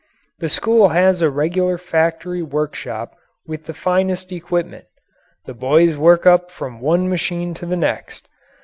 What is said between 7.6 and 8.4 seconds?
the next.